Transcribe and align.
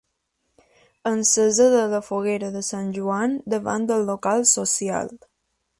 Encesa 1.09 1.67
de 1.75 1.83
la 1.91 2.01
Foguera 2.09 2.49
de 2.57 2.65
Sant 2.71 2.91
Joan 2.99 3.37
davant 3.57 3.87
del 3.93 4.07
local 4.13 4.47
social. 4.57 5.15